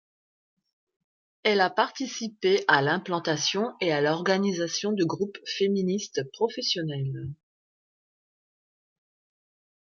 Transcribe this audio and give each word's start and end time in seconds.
Elle 1.43 1.61
a 1.61 1.69
participé 1.69 2.65
a 2.67 2.81
l'implantation 2.81 3.75
et 3.81 3.91
à 3.93 4.01
l'organisation 4.01 4.93
de 4.93 5.03
groupes 5.03 5.37
féministes 5.45 6.23
professionnels. 6.31 7.29